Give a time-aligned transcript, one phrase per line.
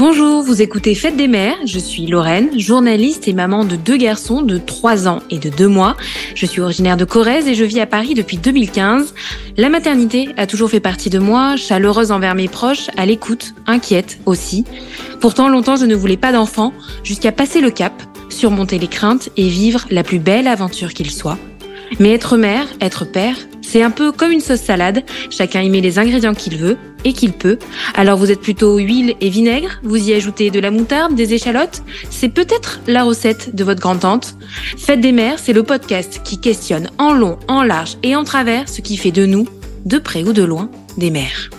[0.00, 4.40] Bonjour, vous écoutez Fête des mères, je suis Lorraine, journaliste et maman de deux garçons
[4.40, 5.94] de 3 ans et de 2 mois.
[6.34, 9.14] Je suis originaire de Corrèze et je vis à Paris depuis 2015.
[9.58, 14.20] La maternité a toujours fait partie de moi, chaleureuse envers mes proches, à l'écoute, inquiète
[14.24, 14.64] aussi.
[15.20, 16.72] Pourtant, longtemps je ne voulais pas d'enfant,
[17.04, 17.92] jusqu'à passer le cap,
[18.30, 21.36] surmonter les craintes et vivre la plus belle aventure qu'il soit.
[21.98, 23.36] Mais être mère, être père,
[23.70, 27.12] c'est un peu comme une sauce salade, chacun y met les ingrédients qu'il veut et
[27.12, 27.56] qu'il peut.
[27.94, 31.84] Alors vous êtes plutôt huile et vinaigre, vous y ajoutez de la moutarde, des échalotes,
[32.10, 34.34] c'est peut-être la recette de votre grand-tante.
[34.76, 38.68] Fête des mères, c'est le podcast qui questionne en long, en large et en travers
[38.68, 39.46] ce qui fait de nous,
[39.84, 41.50] de près ou de loin, des mères.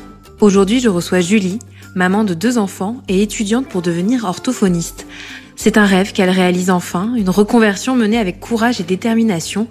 [0.41, 1.59] Aujourd'hui, je reçois Julie,
[1.95, 5.05] maman de deux enfants et étudiante pour devenir orthophoniste.
[5.55, 9.67] C'est un rêve qu'elle réalise enfin, une reconversion menée avec courage et détermination,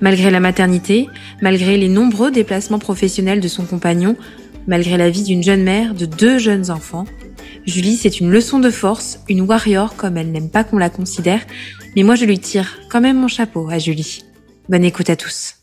[0.00, 1.08] malgré la maternité,
[1.42, 4.16] malgré les nombreux déplacements professionnels de son compagnon,
[4.66, 7.04] malgré la vie d'une jeune mère de deux jeunes enfants.
[7.66, 11.42] Julie, c'est une leçon de force, une warrior comme elle n'aime pas qu'on la considère,
[11.94, 14.24] mais moi je lui tire quand même mon chapeau à Julie.
[14.68, 15.57] Bonne écoute à tous.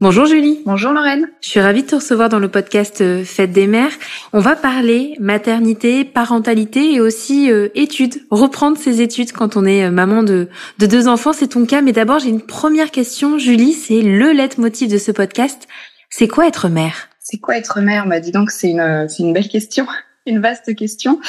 [0.00, 0.60] Bonjour Julie.
[0.66, 1.28] Bonjour Lorraine.
[1.40, 3.92] Je suis ravie de te recevoir dans le podcast euh, Fête des mères.
[4.32, 8.26] On va parler maternité, parentalité et aussi euh, études.
[8.28, 10.48] Reprendre ses études quand on est euh, maman de,
[10.80, 11.80] de deux enfants, c'est ton cas.
[11.80, 13.72] Mais d'abord, j'ai une première question, Julie.
[13.72, 15.68] C'est le leitmotiv de ce podcast.
[16.10, 17.08] C'est quoi être mère?
[17.20, 18.08] C'est quoi être mère?
[18.08, 19.86] Bah dis donc, c'est une, c'est une belle question,
[20.26, 21.20] une vaste question.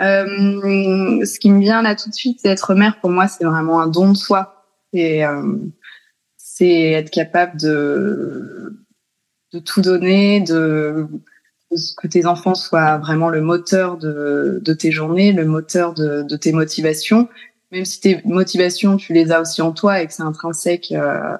[0.00, 2.98] Euh, ce qui me vient là tout de suite, c'est être mère.
[2.98, 4.64] Pour moi, c'est vraiment un don de soi.
[4.94, 5.22] Et
[6.56, 8.78] c'est être capable de,
[9.52, 11.06] de tout donner, de,
[11.98, 16.36] que tes enfants soient vraiment le moteur de, de tes journées, le moteur de, de,
[16.36, 17.28] tes motivations.
[17.72, 21.36] Même si tes motivations, tu les as aussi en toi et que c'est intrinsèque euh,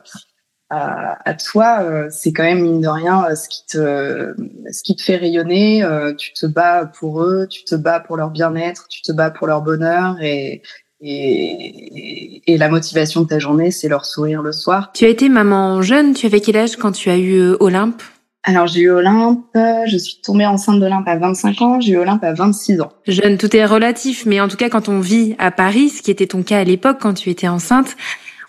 [0.69, 4.35] à, toi, euh, c'est quand même mine de rien euh, ce qui te,
[4.71, 5.83] ce qui te fait rayonner.
[6.19, 9.47] Tu te bats pour eux, tu te bats pour leur bien-être, tu te bats pour
[9.47, 10.61] leur bonheur et,
[11.01, 14.93] et, et, la motivation de ta journée, c'est leur sourire le soir.
[14.95, 18.03] Tu as été maman jeune, tu avais quel âge quand tu as eu euh, Olympe?
[18.49, 22.23] Alors j'ai eu Olympe, je suis tombée enceinte d'Olympe à 25 ans, j'ai eu Olympe
[22.23, 22.93] à 26 ans.
[23.09, 26.13] Jeune, tout est relatif, mais en tout cas quand on vit à Paris, ce qui
[26.13, 27.97] était ton cas à l'époque quand tu étais enceinte,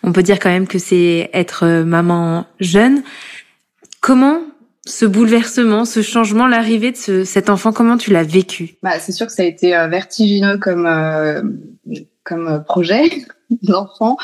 [0.04, 3.02] on peut dire quand même que c'est être euh, maman jeune.
[4.00, 4.42] Comment
[4.86, 8.76] ce bouleversement, ce changement, l'arrivée de ce, cet enfant, comment tu l'as vécu?
[8.84, 10.86] Bah, C'est sûr que ça a été euh, vertigineux comme
[12.28, 13.10] comme euh, projet
[13.64, 14.18] d'enfant.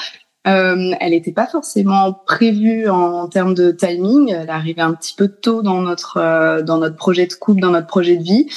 [0.46, 4.30] Euh, elle n'était pas forcément prévue en, termes de timing.
[4.30, 7.72] Elle arrivait un petit peu tôt dans notre euh, dans notre projet de couple, dans
[7.72, 8.50] notre projet de vie,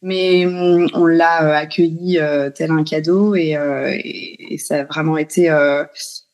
[0.00, 2.18] mais hum, on l'a euh, accueilli
[2.54, 3.56] tel un cadeau et,
[4.58, 5.50] ça a vraiment été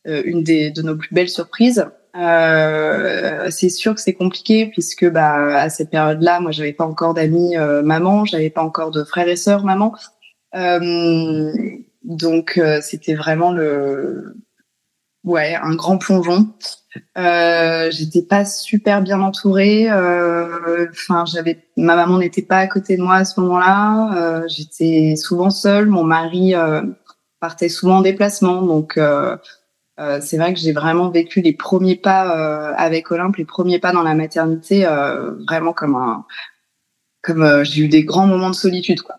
[0.04, 1.84] une des de nos plus belles surprises.
[2.14, 7.56] c'est sûr que c'est compliqué puisque bah à cette période-là, moi j'avais pas encore d'amis
[7.82, 9.94] maman, j'avais pas encore de frères et sœurs maman.
[12.02, 14.36] Donc euh, c'était vraiment le
[15.24, 16.48] ouais un grand plongeon.
[17.18, 19.90] Euh, j'étais pas super bien entourée.
[19.90, 24.14] Euh, enfin, j'avais ma maman n'était pas à côté de moi à ce moment-là.
[24.16, 25.86] Euh, j'étais souvent seule.
[25.86, 26.54] Mon mari
[27.40, 28.98] partait souvent en déplacement, donc
[30.20, 34.02] c'est vrai que j'ai vraiment vécu les premiers pas avec Olympe, les premiers pas dans
[34.02, 34.84] la maternité,
[35.46, 36.24] vraiment comme un
[37.22, 39.16] comme j'ai eu des grands moments de solitude quoi.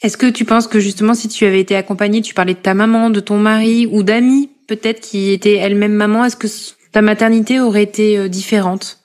[0.00, 2.74] Est-ce que tu penses que justement, si tu avais été accompagnée, tu parlais de ta
[2.74, 6.46] maman, de ton mari ou d'amis peut-être qui étaient elles-mêmes maman, est-ce que
[6.92, 8.98] ta maternité aurait été euh, différente?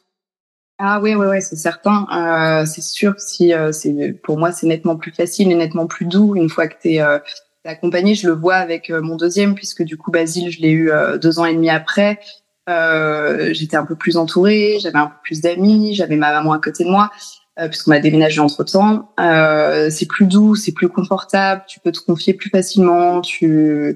[0.77, 2.05] Ah oui, oui, oui, c'est certain.
[2.13, 5.87] Euh, c'est sûr que si, euh, c'est pour moi, c'est nettement plus facile et nettement
[5.87, 7.19] plus doux une fois que tu euh,
[7.63, 8.15] accompagnée.
[8.15, 11.45] Je le vois avec mon deuxième, puisque du coup, Basile, je l'ai eu deux ans
[11.45, 12.19] et demi après.
[12.67, 16.83] J'étais un peu plus entourée, j'avais un peu plus d'amis, j'avais ma maman à côté
[16.83, 17.09] de moi
[17.57, 19.11] puisqu'on a déménagé entre temps.
[19.19, 23.21] Euh, c'est plus doux, c'est plus confortable, tu peux te confier plus facilement.
[23.21, 23.95] Tu,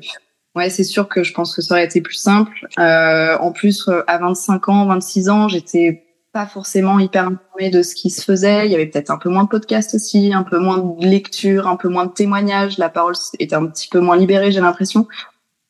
[0.55, 2.67] ouais, c'est sûr que je pense que ça aurait été plus simple.
[2.79, 7.81] Euh, en plus, euh, à 25 ans, 26 ans, j'étais pas forcément hyper informée de
[7.81, 8.65] ce qui se faisait.
[8.65, 11.67] Il y avait peut-être un peu moins de podcasts aussi, un peu moins de lecture,
[11.67, 12.77] un peu moins de témoignages.
[12.77, 15.07] La parole était un petit peu moins libérée, j'ai l'impression.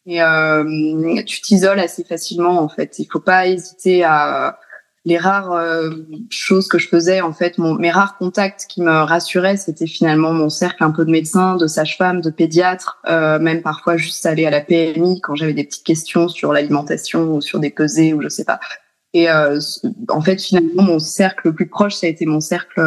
[0.06, 2.98] Et euh, tu t'isoles assez facilement en fait.
[3.00, 4.58] Il faut pas hésiter à
[5.08, 5.90] les rares euh,
[6.30, 10.34] choses que je faisais, en fait, mon, mes rares contacts qui me rassuraient, c'était finalement
[10.34, 14.46] mon cercle un peu de médecins, de sages-femmes, de pédiatres, euh, même parfois juste aller
[14.46, 18.22] à la PMI quand j'avais des petites questions sur l'alimentation ou sur des pesées ou
[18.22, 18.60] je sais pas.
[19.14, 19.62] Et euh,
[20.10, 22.82] en fait, finalement, mon cercle le plus proche, ça a été mon cercle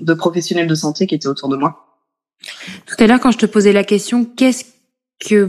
[0.00, 1.98] de professionnels de santé qui étaient autour de moi.
[2.86, 4.75] Tout à l'heure, quand je te posais la question, qu'est-ce
[5.18, 5.48] que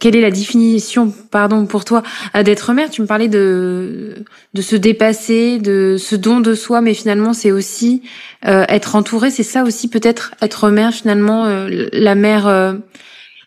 [0.00, 2.02] quelle est la définition, pardon, pour toi
[2.34, 2.90] d'être mère?
[2.90, 4.24] Tu me parlais de
[4.54, 8.02] de se dépasser, de ce don de soi, mais finalement c'est aussi
[8.42, 9.30] être entourée.
[9.30, 12.78] C'est ça aussi peut-être être mère finalement, la mère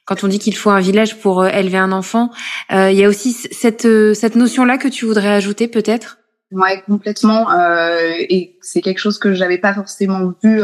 [0.06, 2.32] quand on dit qu'il faut un village pour euh, élever un enfant,
[2.74, 6.18] euh, il y a aussi cette euh, cette notion là que tu voudrais ajouter peut-être?
[6.52, 7.50] Ouais, complètement.
[7.52, 10.62] Euh, et c'est quelque chose que j'avais pas forcément vu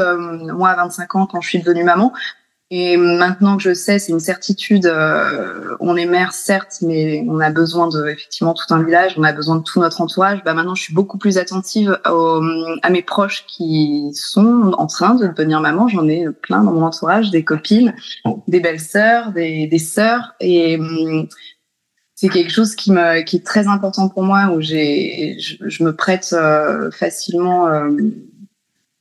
[0.53, 2.11] moi à 25 ans quand je suis devenue maman.
[2.69, 4.87] Et maintenant que je sais, c'est une certitude.
[4.87, 9.13] Euh, on est mère, certes, mais on a besoin de effectivement tout un village.
[9.17, 10.43] On a besoin de tout notre entourage.
[10.43, 15.27] Bah maintenant, je suis beaucoup plus attentive à mes proches qui sont en train de
[15.27, 15.87] devenir maman.
[15.87, 17.95] J'en ai plein dans mon entourage, des copines,
[18.49, 21.27] des belles sœurs, des, des sœurs, et hum,
[22.15, 25.83] c'est quelque chose qui me qui est très important pour moi où j'ai je, je
[25.83, 27.91] me prête euh, facilement euh,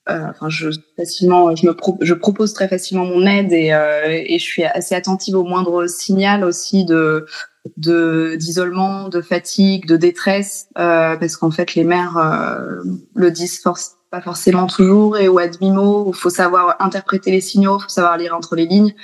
[0.08, 4.44] enfin, je facilement, je me je propose très facilement mon aide et, euh, et je
[4.44, 7.26] suis assez attentive au moindre signal aussi de
[7.76, 12.82] de d'isolement, de fatigue, de détresse, euh, parce qu'en fait les mères euh,
[13.14, 13.62] le disent
[14.10, 16.12] pas forcément toujours et ou à demi-mot.
[16.14, 18.94] Il faut savoir interpréter les signaux, faut savoir lire entre les lignes.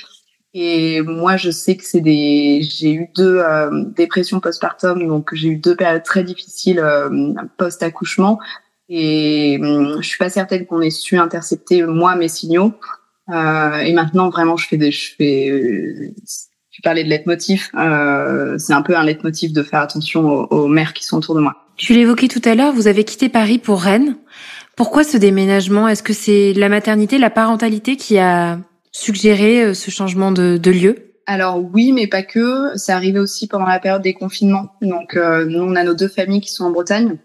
[0.54, 2.60] Et moi, je sais que c'est des.
[2.62, 7.82] J'ai eu deux euh, dépressions postpartum, donc j'ai eu deux périodes très difficiles euh, post
[7.82, 8.38] accouchement.
[8.94, 12.75] Et hum, je suis pas certaine qu'on ait su intercepter moi mes signaux.
[13.31, 15.49] Euh, et maintenant, vraiment, je fais des, je fais.
[15.49, 16.15] Euh,
[16.71, 17.71] tu parlais de leitmotiv.
[17.75, 21.35] Euh, c'est un peu un leitmotiv de faire attention aux, aux mères qui sont autour
[21.35, 21.55] de moi.
[21.77, 22.75] Tu l'évoquais tout à l'heure.
[22.75, 24.17] Vous avez quitté Paris pour Rennes.
[24.77, 25.88] Pourquoi ce déménagement?
[25.88, 28.59] Est-ce que c'est la maternité, la parentalité qui a
[28.91, 30.97] suggéré euh, ce changement de, de lieu?
[31.25, 32.77] Alors oui, mais pas que.
[32.77, 34.75] Ça arrivait aussi pendant la période des confinements.
[34.83, 37.17] Donc euh, nous, on a nos deux familles qui sont en Bretagne.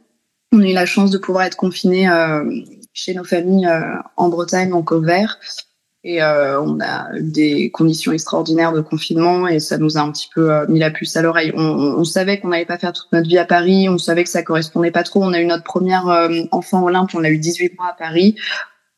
[0.53, 2.49] On a eu la chance de pouvoir être confinés euh,
[2.93, 5.39] chez nos familles euh, en Bretagne, donc au vert.
[6.03, 10.11] Et euh, on a eu des conditions extraordinaires de confinement et ça nous a un
[10.11, 11.51] petit peu mis la puce à l'oreille.
[11.55, 14.29] On, on, savait qu'on n'allait pas faire toute notre vie à Paris, on savait que
[14.29, 15.21] ça correspondait pas trop.
[15.21, 18.35] On a eu notre première enfant Olympe, on a eu 18 mois à Paris.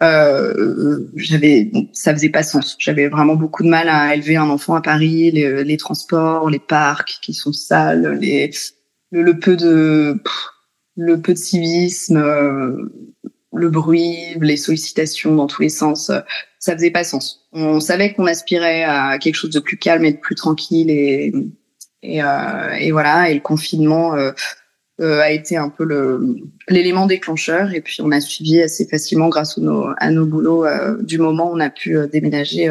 [0.02, 4.76] Euh, j'avais ça faisait pas sens j'avais vraiment beaucoup de mal à élever un enfant
[4.76, 8.50] à Paris les, les transports les parcs qui sont sales les
[9.12, 10.18] le, le peu de
[11.00, 12.92] le peu de civisme, euh,
[13.54, 16.20] le bruit, les sollicitations dans tous les sens, euh,
[16.60, 17.48] ça faisait pas sens.
[17.54, 21.32] On savait qu'on aspirait à quelque chose de plus calme et de plus tranquille et
[22.22, 23.30] euh, voilà.
[23.30, 24.14] Et le confinement
[25.00, 25.88] a été un peu
[26.68, 27.74] l'élément déclencheur.
[27.74, 30.66] Et puis on a suivi assez facilement grâce à nos, à nos boulots
[31.02, 31.50] du moment.
[31.52, 32.70] On a pu déménager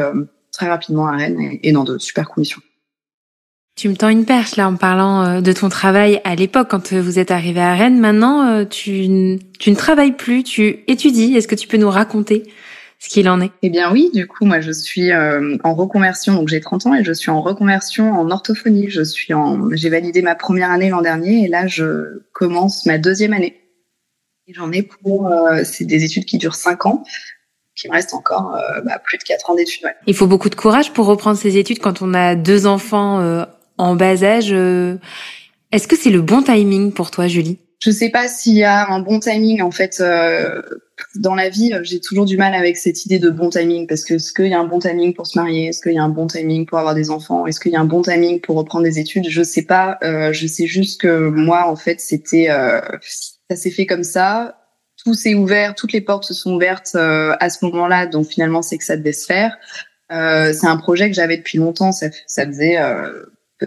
[0.52, 2.60] très rapidement à Rennes et dans de super conditions.
[3.78, 6.92] Tu me tends une perche là en parlant euh, de ton travail à l'époque quand
[6.92, 8.00] euh, vous êtes arrivé à Rennes.
[8.00, 11.36] Maintenant, euh, tu, tu ne travailles plus, tu étudies.
[11.36, 12.42] Est-ce que tu peux nous raconter
[12.98, 13.52] ce qu'il en est?
[13.62, 17.04] Eh bien oui, du coup, moi je suis en reconversion, donc j'ai 30 ans et
[17.04, 18.90] je suis en reconversion en orthophonie.
[18.90, 22.98] Je suis en, j'ai validé ma première année l'an dernier et là je commence ma
[22.98, 23.60] deuxième année.
[24.48, 25.32] Et j'en ai pour,
[25.62, 27.04] c'est des études qui durent 5 ans
[27.76, 29.84] qui me reste encore bah, plus de 4 ans d'études.
[29.84, 29.94] Ouais.
[30.08, 33.46] Il faut beaucoup de courage pour reprendre ses études quand on a deux enfants
[33.78, 34.52] en bas âge.
[34.52, 34.96] Euh,
[35.72, 37.58] est-ce que c'est le bon timing pour toi, Julie?
[37.80, 39.62] Je sais pas s'il y a un bon timing.
[39.62, 40.60] En fait, euh,
[41.14, 44.14] dans la vie, j'ai toujours du mal avec cette idée de bon timing parce que
[44.14, 45.68] est-ce qu'il y a un bon timing pour se marier?
[45.68, 47.46] Est-ce qu'il y a un bon timing pour avoir des enfants?
[47.46, 49.28] Est-ce qu'il y a un bon timing pour reprendre des études?
[49.28, 49.96] Je sais pas.
[50.02, 52.48] Euh, je sais juste que moi, en fait, c'était
[53.48, 54.56] ça s'est fait comme ça.
[55.04, 58.06] Tout s'est ouvert, toutes les portes se sont ouvertes à ce moment-là.
[58.06, 59.56] Donc finalement, c'est que ça devait se faire.
[60.10, 61.92] c'est un projet que j'avais depuis longtemps.
[61.92, 62.76] Ça, ça faisait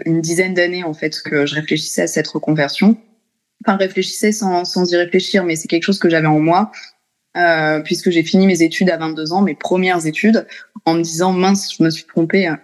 [0.04, 2.96] une dizaine d'années en fait que je réfléchissais à cette reconversion.
[3.64, 6.72] Enfin, réfléchissais sans, sans y réfléchir, mais c'est quelque chose que j'avais en moi.
[7.36, 10.46] Euh, puisque j'ai fini mes études à 22 ans, mes premières études,
[10.84, 12.56] en me disant mince, je me suis trompée, euh,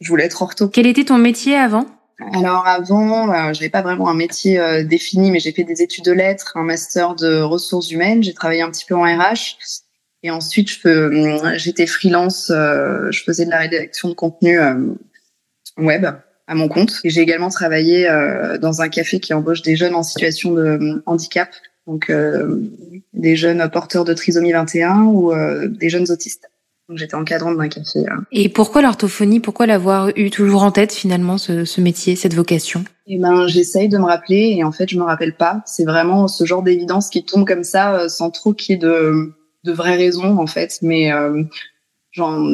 [0.00, 0.68] je voulais être ortho.
[0.68, 1.86] Quel était ton métier avant?
[2.32, 6.04] Alors avant, euh, j'avais pas vraiment un métier euh, défini, mais j'ai fait des études
[6.06, 9.58] de lettres, un master de ressources humaines, j'ai travaillé un petit peu en RH,
[10.22, 10.70] et ensuite
[11.56, 14.58] j'étais freelance, je faisais de la rédaction de contenu
[15.76, 16.06] web
[16.46, 17.00] à mon compte.
[17.04, 20.62] Et j'ai également travaillé euh, dans un café qui embauche des jeunes en situation de
[20.62, 21.50] euh, handicap,
[21.86, 22.60] donc euh,
[23.12, 26.50] des jeunes porteurs de trisomie 21 ou euh, des jeunes autistes.
[26.88, 28.04] Donc j'étais encadrante d'un café.
[28.30, 29.40] Et pourquoi l'orthophonie?
[29.40, 32.84] Pourquoi l'avoir eu toujours en tête finalement ce, ce métier, cette vocation?
[33.08, 35.62] Eh ben j'essaye de me rappeler et en fait je me rappelle pas.
[35.66, 39.32] C'est vraiment ce genre d'évidence qui tombe comme ça sans trop qu'il y ait de,
[39.64, 40.78] de vraies raisons en fait.
[40.80, 41.10] Mais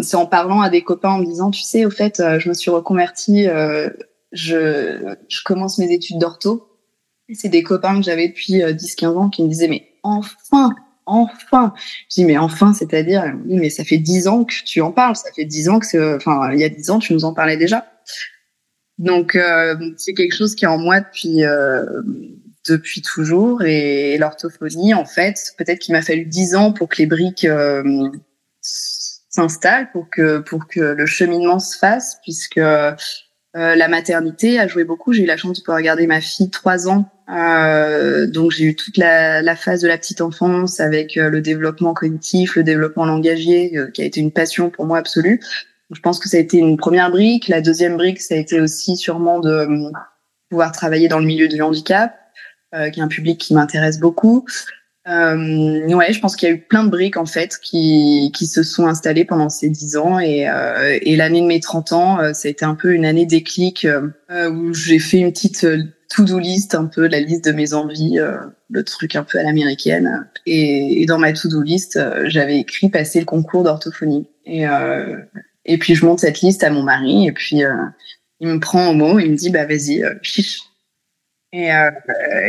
[0.02, 2.48] c'est en parlant à des copains en me disant, tu sais, au fait, euh, je
[2.48, 3.90] me suis reconvertie, euh,
[4.32, 5.14] je,
[5.44, 6.68] commence mes études d'ortho.
[7.32, 10.74] C'est des copains que j'avais depuis 10-15 euh, ans qui me disaient, mais enfin,
[11.06, 11.72] enfin.
[12.10, 15.30] Je dis, mais enfin, c'est-à-dire, mais ça fait 10 ans que tu en parles, ça
[15.34, 17.86] fait 10 ans que enfin, il y a 10 ans, tu nous en parlais déjà.
[18.98, 19.38] Donc
[19.96, 21.42] c'est quelque chose qui est en moi depuis
[22.68, 27.06] depuis toujours et l'orthophonie en fait peut-être qu'il m'a fallu dix ans pour que les
[27.06, 27.46] briques
[29.32, 32.94] s'installent pour que pour que le cheminement se fasse puisque euh,
[33.54, 35.12] la maternité a joué beaucoup.
[35.12, 37.10] J'ai eu la chance de pouvoir regarder ma fille trois ans.
[37.28, 41.40] Euh, donc j'ai eu toute la, la, phase de la petite enfance avec euh, le
[41.40, 45.40] développement cognitif, le développement langagier, euh, qui a été une passion pour moi absolue.
[45.90, 47.48] Je pense que ça a été une première brique.
[47.48, 49.68] La deuxième brique, ça a été aussi sûrement de
[50.48, 52.14] pouvoir travailler dans le milieu du handicap,
[52.72, 54.46] qui est un public qui m'intéresse beaucoup.
[55.08, 58.46] Euh, ouais, je pense qu'il y a eu plein de briques en fait qui, qui
[58.46, 62.20] se sont installées pendant ces dix ans et, euh, et l'année de mes 30 ans,
[62.20, 65.64] euh, ça a été un peu une année déclic euh, où j'ai fait une petite
[65.64, 68.18] euh, to-do list, un peu la liste de mes envies,
[68.68, 70.28] le truc un peu à l'américaine.
[70.44, 74.28] Et, et, dans ma to-do list, j'avais écrit passer le concours d'orthophonie.
[74.44, 74.66] Et,
[75.64, 77.62] et puis je monte cette liste à mon mari et puis
[78.40, 80.60] il me prend au mot, il me dit bah vas-y, chiche,
[81.52, 81.90] et, euh,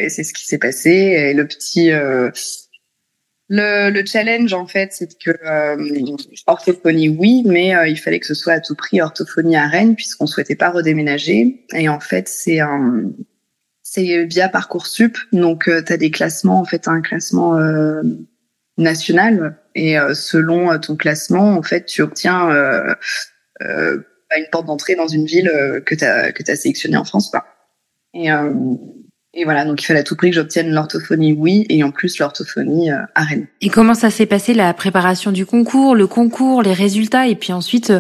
[0.10, 0.90] c'est ce qui s'est passé.
[0.90, 2.32] Et le petit, euh,
[3.50, 6.16] le, le, challenge en fait, c'est que euh,
[6.48, 9.96] orthophonie oui, mais euh, il fallait que ce soit à tout prix orthophonie à Rennes
[9.96, 11.66] puisqu'on souhaitait pas redéménager.
[11.74, 13.12] Et en fait, c'est un,
[13.82, 15.18] c'est via parcoursup.
[15.34, 17.60] Donc euh, tu as des classements en fait, un classement
[18.78, 22.50] national et selon ton classement, en fait, tu obtiens
[23.60, 25.52] une porte d'entrée dans une ville
[25.86, 27.30] que tu as que as sélectionnée en France.
[27.30, 27.46] Pas.
[28.14, 28.54] Et, euh,
[29.34, 32.20] et voilà, donc il fallait à tout prix que j'obtienne l'orthophonie, oui, et en plus
[32.20, 33.48] l'orthophonie euh, à Rennes.
[33.62, 37.54] Et comment ça s'est passé la préparation du concours, le concours, les résultats, et puis
[37.54, 37.92] ensuite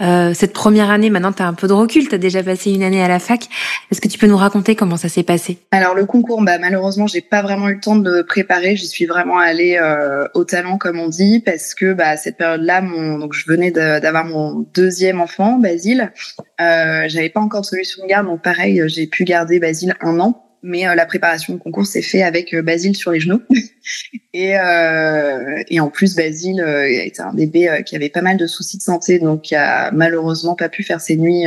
[0.00, 2.70] euh, cette première année, maintenant tu as un peu de recul, tu as déjà passé
[2.70, 3.48] une année à la fac.
[3.90, 5.58] Est-ce que tu peux nous raconter comment ça s'est passé?
[5.70, 8.76] Alors le concours, bah, malheureusement, j'ai pas vraiment eu le temps de préparer.
[8.76, 12.80] J'y suis vraiment allée euh, au talent, comme on dit, parce que bah, cette période-là,
[12.80, 13.18] mon...
[13.18, 16.12] donc je venais d'avoir mon deuxième enfant, Basile.
[16.60, 20.20] Euh, J'avais pas encore de solution de garde, donc pareil, j'ai pu garder Basile un
[20.20, 23.42] an mais euh, la préparation de concours s'est fait avec euh, Basile sur les genoux.
[24.32, 28.46] et, euh, et en plus, Basile euh, était un bébé qui avait pas mal de
[28.46, 31.46] soucis de santé, donc qui a malheureusement pas pu faire ses nuits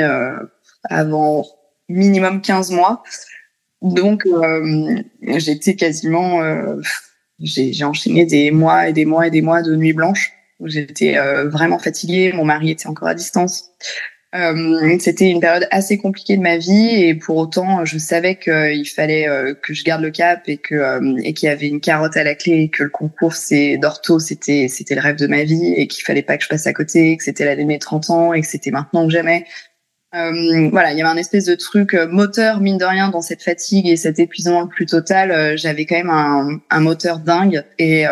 [0.83, 1.45] avant
[1.89, 3.03] minimum 15 mois.
[3.81, 4.25] Donc,
[5.21, 6.41] j'étais quasiment,
[7.39, 10.33] j'ai enchaîné des mois et des mois et des mois de nuits blanches.
[10.63, 12.31] J'étais vraiment fatiguée.
[12.33, 13.71] Mon mari était encore à distance.
[14.35, 18.89] Euh, c'était une période assez compliquée de ma vie et pour autant, je savais qu'il
[18.89, 21.79] fallait euh, que je garde le cap et que euh, et qu'il y avait une
[21.79, 25.27] carotte à la clé et que le concours c'est d'ortho, c'était c'était le rêve de
[25.27, 27.67] ma vie et qu'il fallait pas que je passe à côté, que c'était l'année de
[27.67, 29.45] mes 30 ans et que c'était maintenant que jamais.
[30.15, 33.43] Euh, voilà, il y avait un espèce de truc moteur mine de rien dans cette
[33.43, 35.57] fatigue et cet épuisement le plus total.
[35.57, 38.05] J'avais quand même un, un moteur dingue et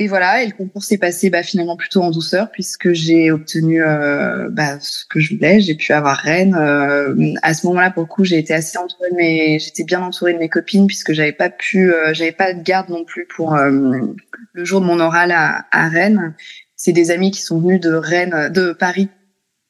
[0.00, 4.48] et voilà, le concours s'est passé bah, finalement plutôt en douceur puisque j'ai obtenu euh,
[4.50, 5.60] bah, ce que je voulais.
[5.60, 6.56] J'ai pu avoir Rennes.
[6.58, 10.32] Euh, à ce moment-là, pour le coup, j'ai été assez entourée mes, j'étais bien entourée
[10.32, 13.54] de mes copines puisque j'avais pas pu, euh, j'avais pas de garde non plus pour
[13.54, 16.34] le jour de mon oral à, à Rennes.
[16.76, 19.10] C'est des amis qui sont venus de Rennes, de Paris,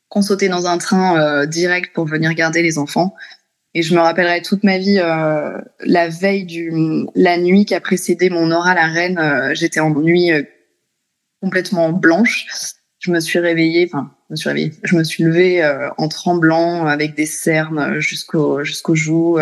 [0.08, 3.16] qu'on sautait dans un train direct pour venir garder les enfants.
[3.74, 6.72] Et je me rappellerai toute ma vie euh, la veille du
[7.14, 9.18] la nuit qui a précédé mon oral à Rennes.
[9.18, 10.42] Euh, j'étais en nuit euh,
[11.40, 12.46] complètement blanche.
[12.98, 14.72] Je me suis réveillée, enfin, je me suis réveillée.
[14.82, 15.64] Je me suis levée
[15.96, 19.38] en tremblant avec des cernes jusqu'au jusqu'aux joues.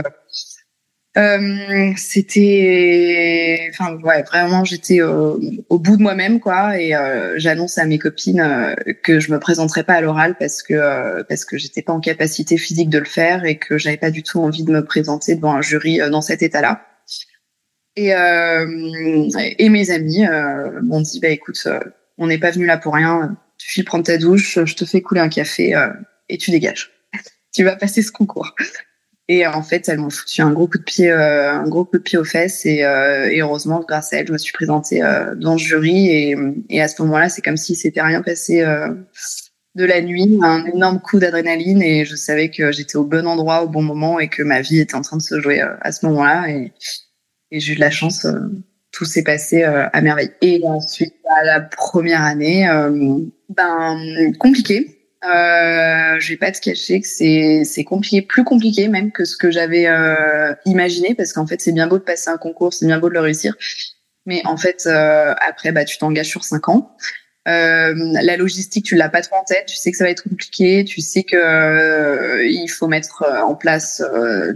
[1.18, 7.86] Euh, c'était, enfin ouais, vraiment j'étais au, bout de moi-même quoi, et euh, j'annonce à
[7.86, 11.82] mes copines euh, que je me présenterai pas à l'oral parce que parce que j'étais
[11.82, 14.70] pas en capacité physique de le faire et que j'avais pas du tout envie de
[14.70, 16.86] me présenter devant un jury dans cet état-là.
[17.96, 20.24] Et et mes amis
[20.82, 21.66] m'ont dit bah écoute,
[22.16, 25.00] on n'est pas venu là pour rien, tu files prendre ta douche, je te fais
[25.00, 25.74] couler un café
[26.28, 26.92] et tu dégages.
[27.52, 28.54] tu vas passer ce concours.
[29.30, 31.98] Et en fait, elles m'ont foutu un gros coup de pied, euh, un gros coup
[31.98, 32.64] de pied aux fesses.
[32.64, 36.08] Et, euh, et, heureusement, grâce à elles, je me suis présentée euh, dans le jury.
[36.08, 36.36] Et,
[36.70, 38.88] et à ce moment-là, c'est comme si c'était rien passé euh,
[39.74, 41.82] de la nuit, un énorme coup d'adrénaline.
[41.82, 44.80] Et je savais que j'étais au bon endroit au bon moment et que ma vie
[44.80, 46.48] était en train de se jouer euh, à ce moment-là.
[46.48, 46.72] Et,
[47.50, 48.26] et j'ai eu de la chance.
[48.92, 50.30] tout s'est passé à merveille.
[50.40, 52.66] Et ensuite, à la première année,
[53.50, 59.10] ben compliqué euh, je vais pas te cacher que c'est c'est compliqué, plus compliqué même
[59.10, 62.38] que ce que j'avais euh, imaginé parce qu'en fait c'est bien beau de passer un
[62.38, 63.56] concours, c'est bien beau de le réussir,
[64.26, 66.96] mais en fait euh, après bah tu t'engages sur cinq ans.
[67.48, 69.66] Euh, la logistique, tu l'as pas trop en tête.
[69.66, 70.84] Tu sais que ça va être compliqué.
[70.84, 74.02] Tu sais que euh, il faut mettre euh, en place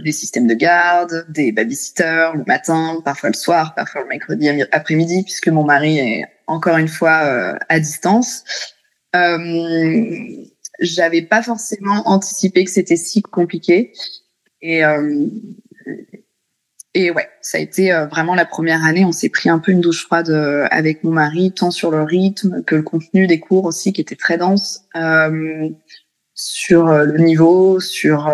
[0.03, 5.23] des systèmes de garde, des babysitters le matin, parfois le soir, parfois le mercredi après-midi,
[5.23, 8.43] puisque mon mari est encore une fois à distance.
[10.79, 13.93] J'avais pas forcément anticipé que c'était si compliqué.
[14.61, 15.27] Et euh,
[16.95, 19.03] et ouais, ça a été euh, vraiment la première année.
[19.03, 22.03] On s'est pris un peu une douche froide euh, avec mon mari, tant sur le
[22.03, 25.69] rythme que le contenu des cours aussi, qui était très dense, euh,
[26.35, 28.31] sur le niveau, sur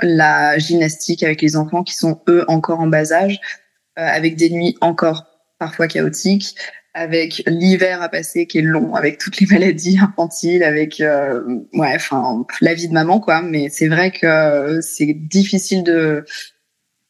[0.00, 3.40] la gymnastique avec les enfants qui sont eux encore en bas âge,
[3.96, 5.26] avec des nuits encore
[5.58, 6.54] parfois chaotiques,
[6.94, 12.46] avec l'hiver à passer qui est long, avec toutes les maladies infantiles, avec ouais, enfin
[12.60, 13.42] la vie de maman quoi.
[13.42, 16.24] Mais c'est vrai que c'est difficile de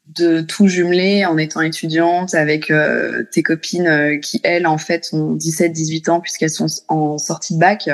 [0.06, 5.08] de tout jumeler en étant étudiante avec euh, tes copines euh, qui elles en fait
[5.12, 7.88] ont 17 18 ans puisqu'elles sont en sortie de bac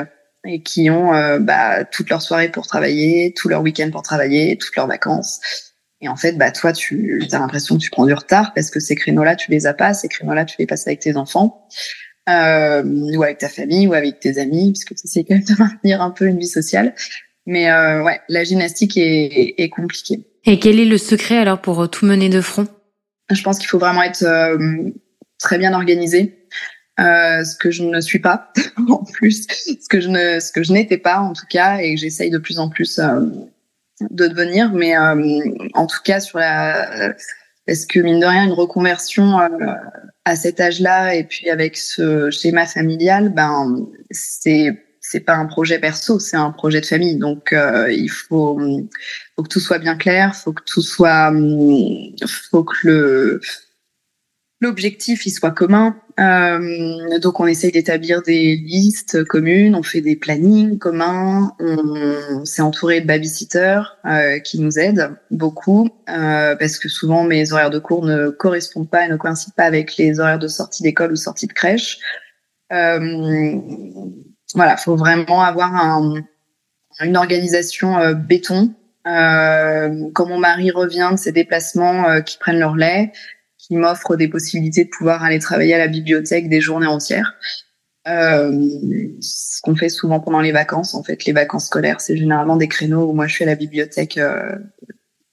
[0.45, 4.57] et qui ont euh, bah, toute leur soirée pour travailler, tout leur week-end pour travailler,
[4.57, 5.39] toutes leurs vacances.
[6.01, 8.79] Et en fait, bah toi, tu as l'impression que tu prends du retard parce que
[8.79, 9.93] ces créneaux-là, tu les as pas.
[9.93, 11.67] Ces créneaux-là, tu les passes avec tes enfants
[12.29, 15.55] euh, ou avec ta famille ou avec tes amis, puisque tu essaies quand même de
[15.59, 16.95] maintenir un peu une vie sociale.
[17.45, 20.25] Mais ouais, la gymnastique est, est compliquée.
[20.45, 22.67] Et quel est le secret alors pour euh, tout mener de front?
[23.29, 24.89] Je pense qu'il faut vraiment être euh,
[25.39, 26.47] très bien organisé.
[26.99, 28.51] Euh, ce que je ne suis pas
[28.89, 31.95] en plus, ce que je ne, ce que je n'étais pas en tout cas, et
[31.95, 33.21] que j'essaye de plus en plus euh,
[34.09, 34.71] de devenir.
[34.73, 35.39] Mais euh,
[35.73, 37.13] en tout cas sur la,
[37.65, 39.39] parce que mine de rien, une reconversion
[40.25, 45.79] à cet âge-là et puis avec ce schéma familial, ben c'est c'est pas un projet
[45.79, 47.17] perso, c'est un projet de famille.
[47.17, 48.59] Donc euh, il faut,
[49.35, 51.33] faut que tout soit bien clair, faut que tout soit,
[52.51, 53.41] faut que le
[54.61, 55.97] l'objectif il soit commun.
[56.19, 62.61] Euh, donc on essaye d'établir des listes communes, on fait des plannings communs, on s'est
[62.61, 67.79] entouré de babysitters euh, qui nous aident beaucoup euh, parce que souvent mes horaires de
[67.79, 71.15] cours ne correspondent pas et ne coïncident pas avec les horaires de sortie d'école ou
[71.15, 71.99] sortie de crèche.
[72.71, 73.59] Euh,
[74.55, 76.21] voilà, faut vraiment avoir un,
[76.99, 78.73] une organisation euh, béton.
[79.07, 83.11] Euh, quand mon mari revient de ses déplacements qui prennent leur lait,
[83.71, 87.35] qui m'offre des possibilités de pouvoir aller travailler à la bibliothèque des journées entières.
[88.05, 88.51] Euh,
[89.21, 90.93] ce qu'on fait souvent pendant les vacances.
[90.93, 93.55] En fait, les vacances scolaires, c'est généralement des créneaux où moi je suis à la
[93.55, 94.57] bibliothèque euh,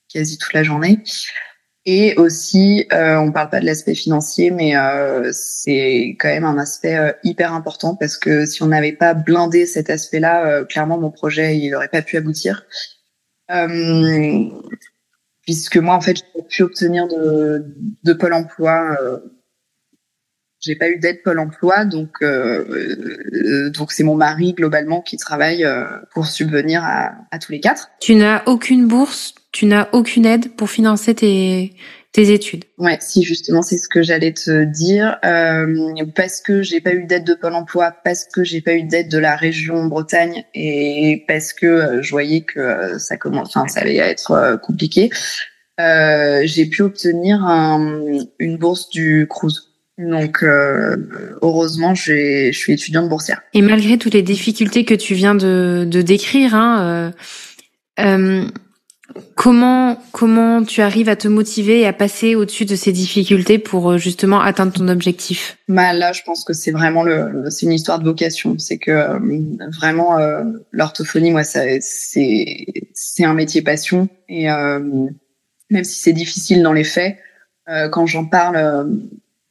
[0.09, 1.03] quasi toute la journée.
[1.85, 6.59] Et aussi, euh, on parle pas de l'aspect financier, mais euh, c'est quand même un
[6.59, 10.99] aspect euh, hyper important parce que si on n'avait pas blindé cet aspect-là, euh, clairement
[10.99, 12.67] mon projet il n'aurait pas pu aboutir.
[15.49, 17.65] Euh, puisque moi en fait j'ai pu obtenir de,
[18.05, 18.99] de Pôle Emploi.
[20.61, 22.23] j'ai pas eu d'aide Pôle Emploi, donc
[23.73, 25.67] donc c'est mon mari globalement qui travaille
[26.13, 27.91] pour subvenir à, à tous les quatre.
[28.01, 31.73] Tu n'as aucune bourse tu n'as aucune aide pour financer tes,
[32.13, 32.65] tes études.
[32.79, 37.05] Ouais, si justement c'est ce que j'allais te dire, euh, parce que j'ai pas eu
[37.05, 41.25] d'aide de Pôle Emploi, parce que j'ai pas eu d'aide de la région Bretagne et
[41.29, 45.11] parce que euh, je voyais que euh, ça commence, enfin ça allait être euh, compliqué,
[45.81, 48.01] euh, j'ai pu obtenir un,
[48.39, 49.75] une bourse du Cruz.
[49.99, 50.45] Donc
[51.43, 53.43] heureusement, je suis étudiante boursière.
[53.53, 57.13] Et malgré toutes les difficultés que tu viens de, de décrire, hein,
[57.99, 58.45] euh,
[59.35, 63.93] Comment comment tu arrives à te motiver et à passer au-dessus de ces difficultés pour
[63.93, 65.57] euh, justement atteindre ton objectif?
[65.69, 68.59] Bah là, je pense que c'est vraiment le, c'est une histoire de vocation.
[68.59, 69.19] C'est que euh,
[69.79, 74.09] vraiment euh, l'orthophonie, moi, c'est c'est un métier passion.
[74.29, 74.81] Et euh,
[75.71, 77.17] même si c'est difficile dans les faits,
[77.93, 78.57] quand j'en parle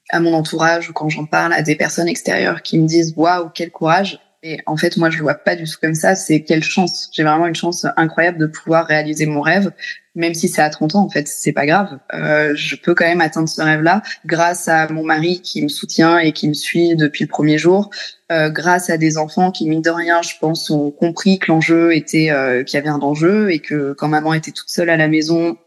[0.10, 3.50] à mon entourage ou quand j'en parle à des personnes extérieures qui me disent waouh
[3.54, 6.16] quel courage, et en fait, moi, je le vois pas du tout comme ça.
[6.16, 7.10] C'est quelle chance.
[7.12, 9.72] J'ai vraiment une chance incroyable de pouvoir réaliser mon rêve,
[10.14, 11.04] même si c'est à 30 ans.
[11.04, 11.98] En fait, c'est pas grave.
[12.14, 16.20] Euh, je peux quand même atteindre ce rêve-là grâce à mon mari qui me soutient
[16.20, 17.90] et qui me suit depuis le premier jour.
[18.32, 21.96] Euh, grâce à des enfants qui, mine de rien, je pense, ont compris que l'enjeu
[21.96, 24.98] était, euh, qu'il y avait un enjeu et que quand maman était toute seule à
[24.98, 25.58] la maison,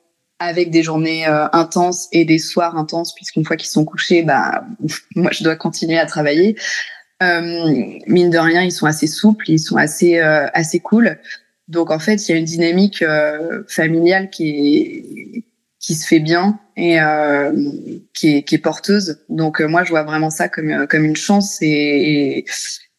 [0.40, 4.64] avec des journées euh, intenses et des soirs intenses, puisqu'une fois qu'ils sont couchés, bah,
[5.14, 6.56] moi, je dois continuer à travailler.
[7.22, 11.18] Euh, mine de rien, ils sont assez souples, ils sont assez euh, assez cool.
[11.68, 15.44] Donc en fait, il y a une dynamique euh, familiale qui est
[15.78, 17.52] qui se fait bien et euh,
[18.12, 19.24] qui, est, qui est porteuse.
[19.30, 22.44] Donc moi, je vois vraiment ça comme comme une chance et, et,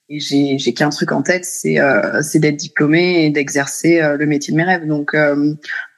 [0.09, 1.77] j'ai j'ai qu'un truc en tête, c'est
[2.21, 4.85] c'est d'être diplômée et d'exercer le métier de mes rêves.
[4.85, 5.15] Donc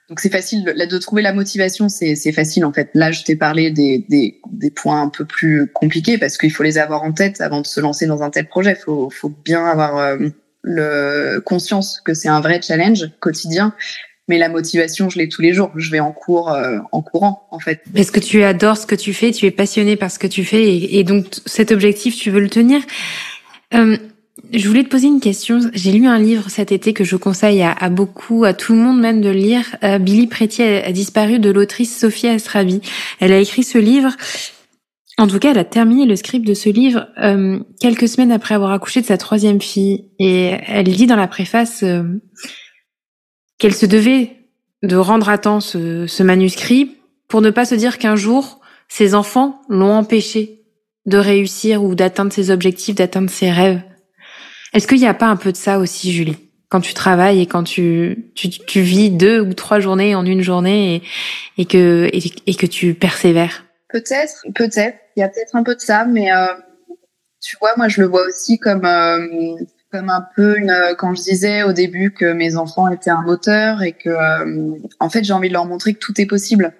[0.09, 2.89] donc c'est facile de, de trouver la motivation, c'est facile en fait.
[2.93, 6.63] Là, je t'ai parlé des, des, des, points un peu plus compliqués parce qu'il faut
[6.63, 8.75] les avoir en tête avant de se lancer dans un tel projet.
[8.77, 10.17] Il faut, faut bien avoir euh,
[10.61, 13.73] le conscience que c'est un vrai challenge quotidien.
[14.29, 15.71] Mais la motivation, je l'ai tous les jours.
[15.75, 17.81] Je vais en cours, euh, en courant, en fait.
[17.93, 20.45] Parce que tu adores ce que tu fais, tu es passionné par ce que tu
[20.45, 22.81] fais, et, et donc cet objectif, tu veux le tenir?
[23.73, 23.97] Euh,
[24.51, 25.59] je voulais te poser une question.
[25.73, 28.99] J'ai lu un livre cet été que je conseille à, beaucoup, à tout le monde
[28.99, 29.75] même de lire.
[29.83, 32.81] Euh, Billy Preti a, disparu de l'autrice Sophia Astrabi.
[33.19, 34.11] Elle a écrit ce livre.
[35.19, 38.55] En tout cas, elle a terminé le script de ce livre euh, quelques semaines après
[38.55, 40.05] avoir accouché de sa troisième fille.
[40.17, 42.03] Et elle dit dans la préface euh,
[43.59, 44.37] qu'elle se devait
[44.81, 46.97] de rendre à temps ce manuscrit
[47.29, 50.63] pour ne pas se dire qu'un jour, ses enfants l'ont empêché
[51.05, 53.81] de réussir ou d'atteindre ses objectifs, d'atteindre ses rêves.
[54.73, 56.37] Est-ce qu'il n'y a pas un peu de ça aussi, Julie?
[56.69, 60.41] Quand tu travailles et quand tu, tu, tu, vis deux ou trois journées en une
[60.41, 63.65] journée et, et que, et, que tu persévères?
[63.89, 64.97] Peut-être, peut-être.
[65.15, 66.47] Il y a peut-être un peu de ça, mais euh,
[67.39, 69.55] tu vois, moi, je le vois aussi comme, euh,
[69.91, 73.83] comme un peu une, quand je disais au début que mes enfants étaient un moteur
[73.83, 76.73] et que, euh, en fait, j'ai envie de leur montrer que tout est possible.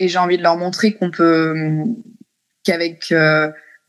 [0.00, 1.54] Et j'ai envie de leur montrer qu'on peut,
[2.64, 3.14] qu'avec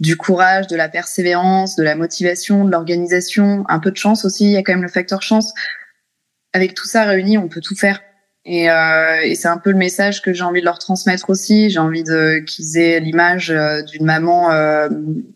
[0.03, 4.43] du courage, de la persévérance, de la motivation, de l'organisation, un peu de chance aussi.
[4.43, 5.53] Il y a quand même le facteur chance.
[6.51, 8.01] Avec tout ça réuni, on peut tout faire.
[8.43, 11.69] Et, euh, et c'est un peu le message que j'ai envie de leur transmettre aussi.
[11.69, 14.89] J'ai envie de qu'ils aient l'image euh, d'une maman euh,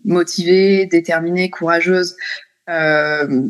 [0.03, 2.17] motivée, déterminée, courageuse,
[2.69, 3.47] euh,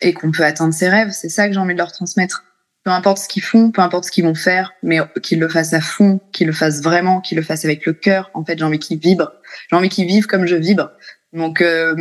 [0.00, 1.10] et qu'on peut atteindre ses rêves.
[1.10, 2.44] C'est ça que j'ai envie de leur transmettre
[2.86, 5.72] peu importe ce qu'ils font, peu importe ce qu'ils vont faire, mais qu'ils le fassent
[5.72, 8.30] à fond, qu'ils le fassent vraiment, qu'ils le fassent avec le cœur.
[8.32, 9.32] En fait, j'ai envie qu'ils vibrent.
[9.68, 10.92] J'ai envie qu'ils vivent comme je vibre.
[11.32, 11.96] Donc euh,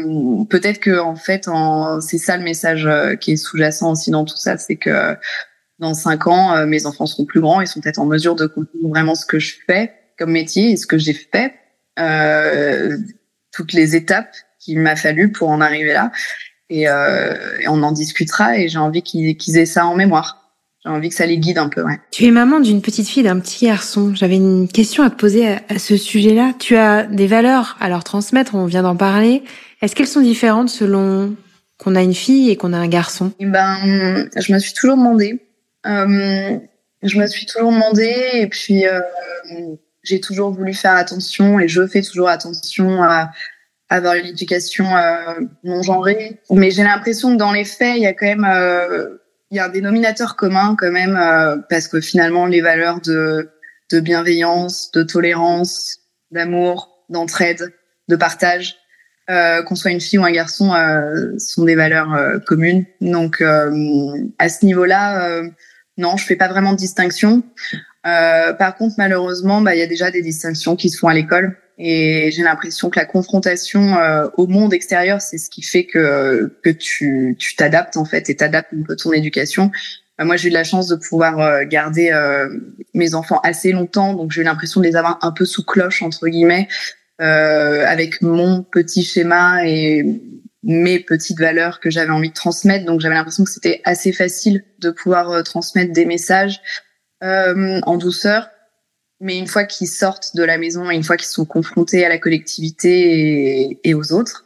[0.48, 2.02] peut-être que en fait, en...
[2.02, 5.17] c'est ça le message euh, qui est sous-jacent aussi dans tout ça, c'est que
[5.80, 8.45] dans cinq ans, euh, mes enfants seront plus grands, ils sont peut-être en mesure de
[8.45, 11.56] comprendre vraiment ce que je fais comme métier et ce que j'ai fait,
[11.98, 12.95] euh,
[13.52, 16.12] toutes les étapes qu'il m'a fallu pour en arriver là.
[16.69, 20.44] Et, et on en discutera et j'ai envie qu'ils aient ça en mémoire
[20.86, 21.84] j'ai envie que ça les guide un peu.
[21.84, 22.00] Ouais.
[22.12, 24.13] Tu es maman d'une petite fille et d'un petit garçon.
[24.13, 26.54] J'avais une question à te poser à, ce sujet-là.
[26.60, 29.43] Tu as des valeurs à leur transmettre, on vient d'en parler.
[29.82, 31.36] Est-ce qu'elles sont différentes selon
[31.80, 33.32] qu'on a une fille et qu'on a un garçon?
[33.39, 35.41] Eh Ben, je me suis toujours demandé.
[35.88, 36.58] Euh,
[37.02, 39.02] je me suis toujours demandé et puis euh,
[40.04, 43.32] j'ai toujours voulu faire attention et je fais toujours attention à
[43.89, 46.39] avoir l'éducation euh, non genrée.
[46.50, 49.17] Mais j'ai l'impression que dans les faits, il y a quand même euh,
[49.51, 53.49] il y a un dénominateur commun quand même euh, parce que finalement les valeurs de
[53.91, 55.99] bienveillance, de tolérance,
[56.31, 57.73] d'amour, d'entraide,
[58.08, 58.75] de partage,
[59.29, 62.86] euh, qu'on soit une fille ou un garçon, euh, sont des valeurs communes.
[63.01, 65.41] Donc à ce niveau-là,
[65.97, 67.43] non, je fais pas vraiment de distinction.
[68.03, 71.58] par contre, malheureusement, bah il y a déjà des distinctions qui se font à l'école.
[71.78, 76.58] Et j'ai l'impression que la confrontation euh, au monde extérieur, c'est ce qui fait que
[76.64, 79.72] que tu tu t'adaptes en fait et t'adaptes un peu ton éducation.
[80.22, 82.12] Euh, moi, j'ai eu de la chance de pouvoir euh, garder
[82.94, 86.02] mes enfants assez longtemps, donc j'ai eu l'impression de les avoir un peu sous cloche
[86.02, 86.70] entre guillemets,
[87.20, 90.06] avec mon petit schéma et
[90.64, 92.86] mes petites valeurs que j'avais envie de transmettre.
[92.86, 96.62] Donc j'avais l'impression que c'était assez facile de pouvoir transmettre des messages
[97.22, 98.48] en douceur
[99.21, 102.10] mais une fois qu'ils sortent de la maison et une fois qu'ils sont confrontés à
[102.10, 104.43] la collectivité et, aux autres,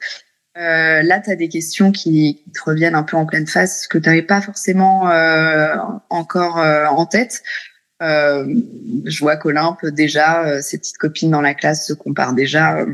[0.58, 3.98] euh, là, tu as des questions qui, te reviennent un peu en pleine face, que
[3.98, 5.76] tu n'avais pas forcément euh,
[6.10, 7.42] encore euh, en tête.
[8.02, 8.46] Euh,
[9.06, 12.86] je vois qu'Olympe, déjà, euh, ses petites copines dans la classe se comparent déjà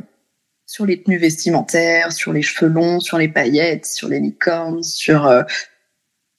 [0.66, 5.32] sur les tenues vestimentaires, sur les cheveux longs, sur les paillettes, sur les licornes, sur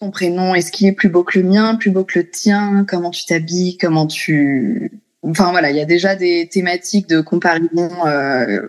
[0.01, 0.55] ton prénom.
[0.55, 3.25] Est-ce qu'il est plus beau que le mien, plus beau que le tien Comment tu
[3.27, 8.63] t'habilles Comment tu Enfin voilà, il y a déjà des thématiques de comparaison euh,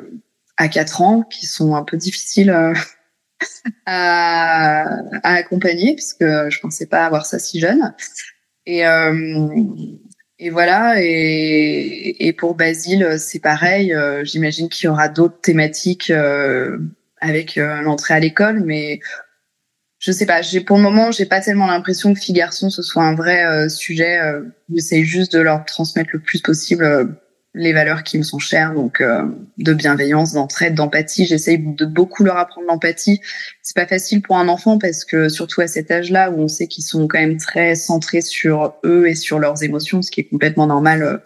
[0.57, 2.73] à 4 ans qui sont un peu difficiles euh,
[3.85, 4.85] à,
[5.23, 7.93] accompagner puisque je pensais pas avoir ça si jeune.
[8.65, 9.55] Et, euh,
[10.39, 10.95] et voilà.
[10.97, 13.95] Et, et pour Basile, c'est pareil.
[14.23, 16.11] J'imagine qu'il y aura d'autres thématiques
[17.21, 18.99] avec l'entrée à l'école, mais
[20.07, 20.41] je sais pas.
[20.41, 23.45] J'ai pour le moment, j'ai pas tellement l'impression que filles garçons ce soit un vrai
[23.45, 24.21] euh, sujet.
[24.21, 24.41] Euh,
[24.73, 27.05] J'essaie juste de leur transmettre le plus possible euh,
[27.53, 29.23] les valeurs qui me sont chères, donc euh,
[29.57, 31.25] de bienveillance, d'entraide, d'empathie.
[31.25, 33.19] J'essaie de beaucoup leur apprendre l'empathie.
[33.61, 36.67] C'est pas facile pour un enfant parce que surtout à cet âge-là où on sait
[36.67, 40.29] qu'ils sont quand même très centrés sur eux et sur leurs émotions, ce qui est
[40.29, 41.21] complètement normal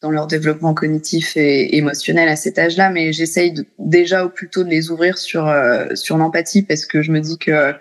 [0.00, 4.62] dans leur développement cognitif et émotionnel à cet âge-là, mais j'essaye déjà au plus tôt
[4.62, 5.52] de les ouvrir sur
[5.94, 7.74] sur l'empathie parce que je me dis que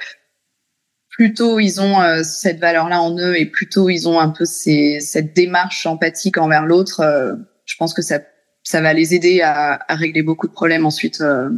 [1.12, 5.00] plutôt ils ont euh, cette valeur-là en eux et plutôt ils ont un peu ces,
[5.02, 7.34] cette démarche empathique envers l'autre, euh,
[7.66, 8.20] je pense que ça,
[8.64, 11.50] ça va les aider à, à régler beaucoup de problèmes ensuite euh,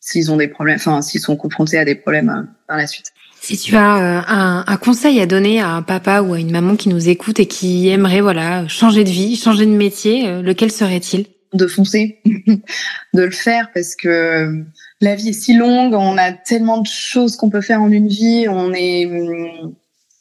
[0.00, 3.12] s'ils ont des problèmes, enfin s'ils sont confrontés à des problèmes par la suite.
[3.40, 6.76] Si tu as un, un, conseil à donner à un papa ou à une maman
[6.76, 11.26] qui nous écoute et qui aimerait voilà changer de vie, changer de métier, lequel serait-il?
[11.52, 14.64] De foncer, de le faire parce que
[15.04, 18.08] la vie est si longue, on a tellement de choses qu'on peut faire en une
[18.08, 19.08] vie, on est,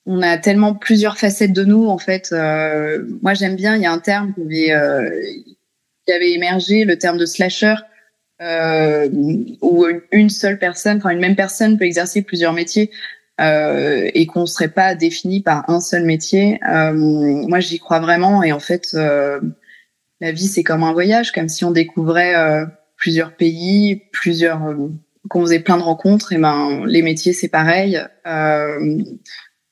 [0.05, 2.29] on a tellement plusieurs facettes de nous en fait.
[2.31, 7.17] Euh, moi j'aime bien, il y a un terme qui avait, euh, émergé, le terme
[7.17, 7.75] de slasher,
[8.41, 9.07] euh,
[9.61, 12.91] où une seule personne, enfin une même personne peut exercer plusieurs métiers.
[13.39, 16.59] Et qu'on serait pas défini par un seul métier.
[16.63, 18.41] Moi, j'y crois vraiment.
[18.41, 22.35] Et en fait, la vie, c'est comme un voyage, comme si on découvrait
[23.03, 24.61] plusieurs pays, plusieurs,
[25.27, 26.31] qu'on faisait plein de rencontres.
[26.31, 27.99] Et ben, les métiers, c'est pareil.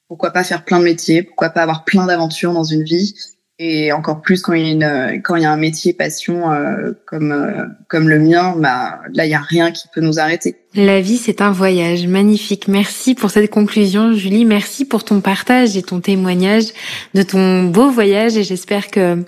[0.10, 3.16] pourquoi pas faire plein de métiers Pourquoi pas avoir plein d'aventures dans une vie
[3.64, 6.52] et encore plus quand il y a, une, quand il y a un métier passion
[6.52, 10.18] euh, comme, euh, comme le mien, bah, là, il n'y a rien qui peut nous
[10.18, 10.56] arrêter.
[10.74, 12.68] La vie, c'est un voyage magnifique.
[12.68, 14.46] Merci pour cette conclusion, Julie.
[14.46, 16.66] Merci pour ton partage et ton témoignage
[17.14, 18.36] de ton beau voyage.
[18.36, 19.24] Et j'espère que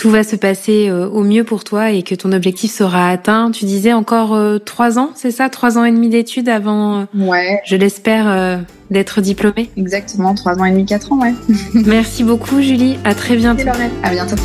[0.00, 3.50] tout va se passer euh, au mieux pour toi et que ton objectif sera atteint.
[3.50, 5.50] Tu disais encore euh, trois ans, c'est ça?
[5.50, 7.60] Trois ans et demi d'études avant, euh, ouais.
[7.66, 9.68] je l'espère, d'être diplômée?
[9.76, 11.34] Exactement, trois ans et demi, quatre ans, ouais.
[11.74, 13.68] Merci beaucoup Julie, à très bientôt.
[14.02, 14.36] À bientôt.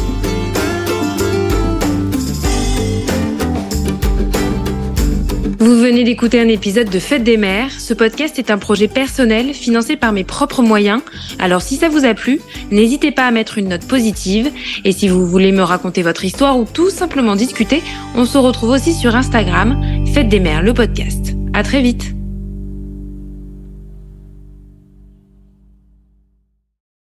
[5.57, 7.71] Vous venez d'écouter un épisode de Fête des mères.
[7.71, 11.01] Ce podcast est un projet personnel financé par mes propres moyens.
[11.39, 12.41] Alors si ça vous a plu,
[12.71, 14.51] n'hésitez pas à mettre une note positive.
[14.83, 17.81] Et si vous voulez me raconter votre histoire ou tout simplement discuter,
[18.15, 19.81] on se retrouve aussi sur Instagram,
[20.13, 21.35] Fête des mères, le podcast.
[21.53, 22.14] À très vite.